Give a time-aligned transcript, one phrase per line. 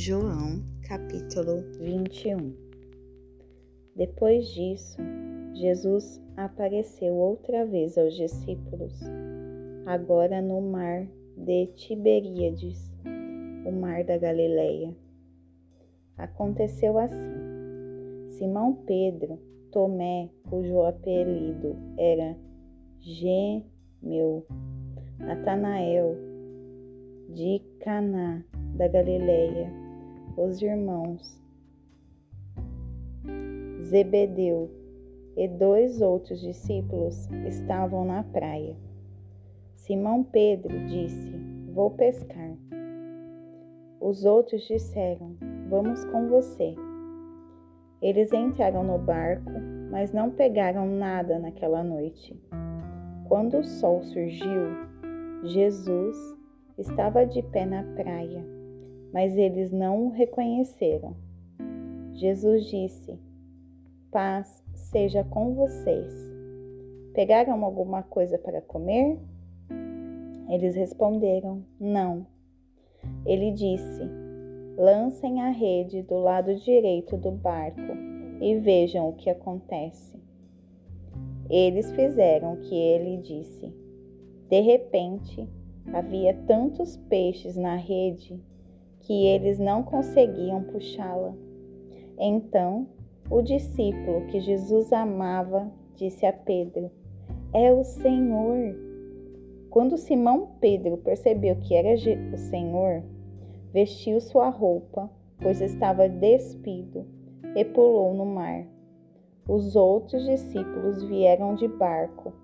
[0.00, 2.54] João, capítulo 21
[3.96, 4.96] Depois disso,
[5.54, 8.94] Jesus apareceu outra vez aos discípulos,
[9.86, 11.04] agora no mar
[11.36, 12.94] de Tiberíades,
[13.66, 14.94] o mar da Galileia.
[16.16, 17.34] Aconteceu assim:
[18.38, 19.36] Simão Pedro,
[19.72, 22.36] Tomé, cujo apelido era
[23.00, 24.46] Gêmeo,
[25.18, 26.14] Natanael,
[27.34, 28.44] de Caná
[28.76, 29.87] da Galileia,
[30.38, 31.36] os irmãos
[33.82, 34.70] Zebedeu
[35.36, 38.76] e dois outros discípulos estavam na praia.
[39.74, 41.32] Simão Pedro disse:
[41.72, 42.52] Vou pescar.
[44.00, 45.36] Os outros disseram:
[45.68, 46.74] Vamos com você.
[48.00, 49.50] Eles entraram no barco,
[49.90, 52.38] mas não pegaram nada naquela noite.
[53.26, 54.68] Quando o sol surgiu,
[55.44, 56.16] Jesus
[56.76, 58.57] estava de pé na praia
[59.12, 61.14] mas eles não o reconheceram.
[62.14, 63.18] Jesus disse:
[64.10, 66.12] Paz seja com vocês.
[67.14, 69.18] Pegaram alguma coisa para comer?
[70.48, 72.26] Eles responderam: Não.
[73.24, 74.02] Ele disse:
[74.76, 77.80] Lancem a rede do lado direito do barco
[78.40, 80.16] e vejam o que acontece.
[81.50, 83.72] Eles fizeram o que ele disse.
[84.48, 85.48] De repente,
[85.92, 88.40] havia tantos peixes na rede
[89.08, 91.34] que eles não conseguiam puxá-la.
[92.18, 92.86] Então,
[93.30, 96.90] o discípulo que Jesus amava disse a Pedro:
[97.54, 98.76] É o Senhor.
[99.70, 101.94] Quando Simão Pedro percebeu que era
[102.34, 103.02] o Senhor,
[103.72, 107.06] vestiu sua roupa, pois estava despido,
[107.56, 108.66] e pulou no mar.
[109.48, 112.34] Os outros discípulos vieram de barco,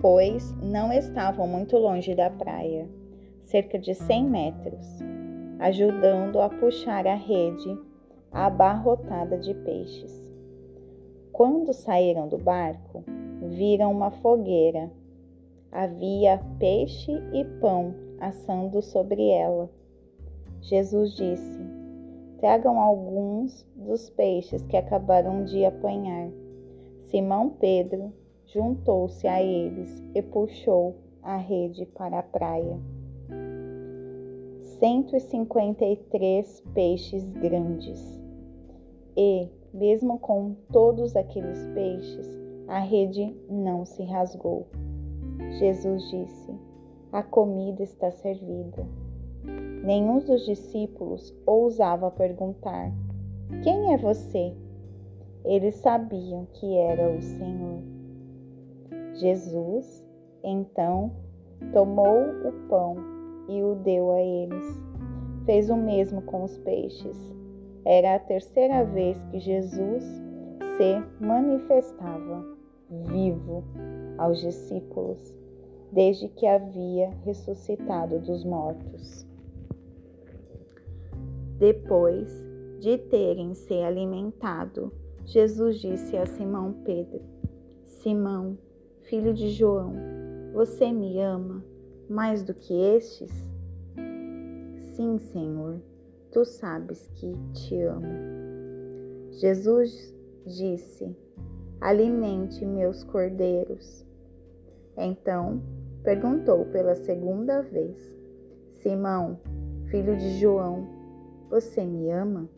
[0.00, 2.88] pois não estavam muito longe da praia,
[3.42, 5.02] cerca de cem metros
[5.64, 7.74] ajudando a puxar a rede
[8.30, 10.30] abarrotada de peixes.
[11.32, 13.02] Quando saíram do barco,
[13.40, 14.90] viram uma fogueira.
[15.72, 19.70] Havia peixe e pão assando sobre ela.
[20.60, 21.58] Jesus disse:
[22.40, 26.28] Tragam alguns dos peixes que acabaram de apanhar.
[27.04, 28.12] Simão Pedro
[28.44, 32.78] juntou-se a eles e puxou a rede para a praia.
[34.78, 38.20] 153 peixes grandes.
[39.16, 44.66] E, mesmo com todos aqueles peixes, a rede não se rasgou.
[45.58, 46.54] Jesus disse:
[47.12, 48.86] A comida está servida.
[49.84, 52.92] Nenhum dos discípulos ousava perguntar:
[53.62, 54.54] Quem é você?
[55.44, 57.82] Eles sabiam que era o Senhor.
[59.14, 60.04] Jesus,
[60.42, 61.12] então,
[61.72, 63.13] tomou o pão
[63.48, 64.82] e o deu a eles.
[65.44, 67.34] Fez o mesmo com os peixes.
[67.84, 70.02] Era a terceira vez que Jesus
[70.76, 72.44] se manifestava
[72.88, 73.64] vivo
[74.18, 75.36] aos discípulos,
[75.92, 79.26] desde que havia ressuscitado dos mortos.
[81.58, 82.32] Depois
[82.80, 84.92] de terem se alimentado,
[85.24, 87.20] Jesus disse a Simão Pedro:
[87.84, 88.58] Simão,
[89.02, 89.92] filho de João,
[90.52, 91.73] você me ama?
[92.14, 93.28] Mais do que estes?
[94.94, 95.80] Sim, Senhor,
[96.30, 98.06] tu sabes que te amo.
[99.32, 100.14] Jesus
[100.46, 101.12] disse:
[101.80, 104.06] Alimente meus cordeiros.
[104.96, 105.60] Então
[106.04, 108.16] perguntou pela segunda vez:
[108.70, 109.40] Simão,
[109.86, 110.86] filho de João,
[111.50, 112.48] você me ama?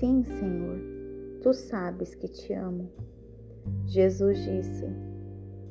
[0.00, 0.78] Sim, Senhor,
[1.42, 2.88] tu sabes que te amo.
[3.84, 5.13] Jesus disse: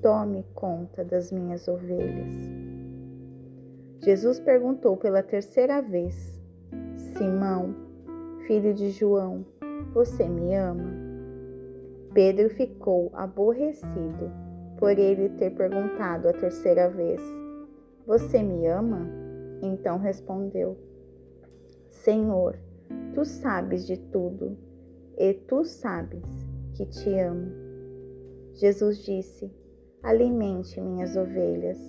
[0.03, 2.37] tome conta das minhas ovelhas.
[4.03, 6.39] Jesus perguntou pela terceira vez:
[7.17, 7.73] Simão,
[8.45, 9.45] filho de João,
[9.93, 10.91] você me ama?
[12.13, 14.29] Pedro ficou aborrecido
[14.77, 17.21] por ele ter perguntado a terceira vez:
[18.05, 19.07] Você me ama?
[19.61, 20.77] Então respondeu:
[21.89, 22.59] Senhor,
[23.15, 24.57] tu sabes de tudo
[25.17, 26.25] e tu sabes
[26.73, 27.53] que te amo.
[28.53, 29.62] Jesus disse:
[30.03, 31.79] alimente minhas ovelhas.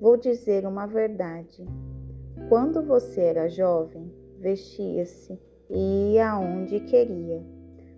[0.00, 1.64] Vou dizer uma verdade.
[2.48, 5.38] Quando você era jovem, vestia-se
[5.68, 7.44] e ia aonde queria,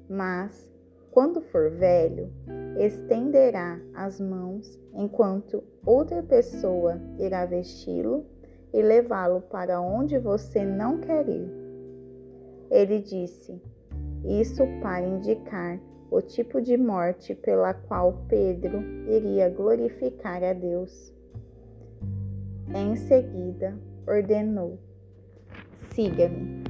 [0.08, 0.70] mas
[1.10, 2.30] quando for velho,
[2.78, 8.24] estenderá as mãos enquanto outra pessoa irá vesti-lo
[8.72, 11.50] e levá-lo para onde você não quer ir.
[12.70, 13.60] Ele disse
[14.24, 21.12] isso para indicar o tipo de morte pela qual Pedro iria glorificar a Deus.
[22.74, 24.78] Em seguida, ordenou:
[25.90, 26.64] siga-me.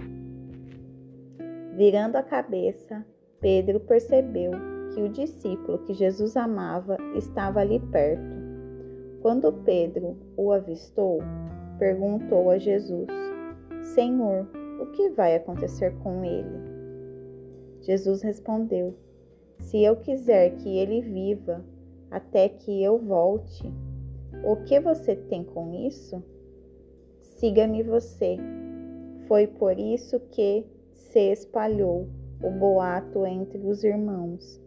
[1.77, 3.05] Virando a cabeça,
[3.41, 4.51] Pedro percebeu
[4.93, 8.37] que o discípulo que Jesus amava estava ali perto.
[9.23, 11.21] Quando Pedro o avistou,
[11.79, 13.09] perguntou a Jesus:
[13.83, 14.49] Senhor,
[14.81, 16.69] o que vai acontecer com ele?
[17.81, 18.97] Jesus respondeu:
[19.59, 21.65] Se eu quiser que ele viva
[22.11, 23.71] até que eu volte,
[24.45, 26.23] o que você tem com isso?
[27.21, 28.37] Siga-me você.
[29.27, 30.65] Foi por isso que
[30.95, 32.09] se espalhou
[32.43, 34.61] o boato entre os irmãos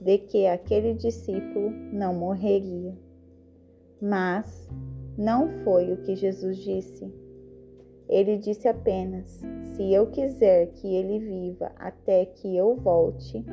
[0.00, 2.96] de que aquele discípulo não morreria.
[4.00, 4.70] Mas
[5.16, 7.10] não foi o que Jesus disse.
[8.08, 9.42] Ele disse apenas:
[9.74, 13.44] Se eu quiser que ele viva até que eu volte,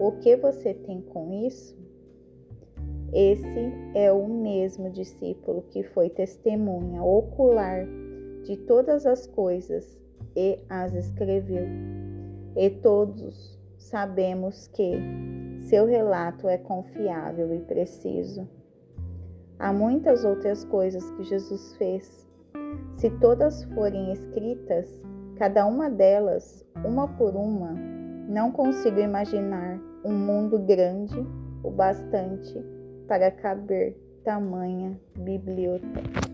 [0.00, 1.80] o que você tem com isso?
[3.12, 7.86] Esse é o mesmo discípulo que foi testemunha ocular
[8.42, 10.02] de todas as coisas
[10.34, 11.66] e as escreveu.
[12.56, 14.92] E todos sabemos que
[15.60, 18.48] seu relato é confiável e preciso.
[19.58, 22.26] Há muitas outras coisas que Jesus fez.
[22.92, 24.88] Se todas forem escritas,
[25.36, 27.72] cada uma delas, uma por uma,
[28.28, 31.26] não consigo imaginar um mundo grande
[31.62, 32.54] o bastante
[33.06, 36.31] para caber tamanha biblioteca.